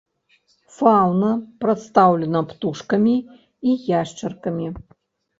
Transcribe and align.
Фаўна 0.75 1.27
прадстаўлена 1.65 2.41
птушкамі 2.53 3.13
і 3.73 3.75
яшчаркамі. 4.01 4.67